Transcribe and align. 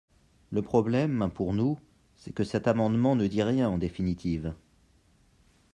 Le 0.51 0.63
problème, 0.63 1.29
pour 1.31 1.53
nous, 1.53 1.77
c’est 2.15 2.33
que 2.33 2.43
cet 2.43 2.67
amendement 2.67 3.15
ne 3.15 3.27
dit 3.27 3.43
rien 3.43 3.69
en 3.69 3.77
définitive. 3.77 4.55